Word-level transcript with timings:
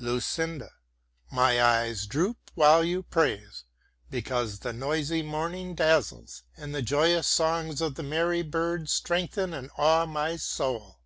LUCINDA 0.00 0.70
My 1.30 1.62
eyes 1.62 2.06
droop 2.06 2.38
while 2.54 2.82
you 2.82 3.02
praise, 3.02 3.64
because 4.08 4.60
the 4.60 4.72
noisy 4.72 5.20
morning 5.20 5.74
dazzles 5.74 6.44
and 6.56 6.74
the 6.74 6.80
joyous 6.80 7.26
songs 7.26 7.82
of 7.82 7.96
the 7.96 8.02
merry 8.02 8.40
birds 8.40 8.90
strengthen 8.90 9.52
and 9.52 9.70
awe 9.76 10.06
my 10.06 10.36
soul. 10.36 10.98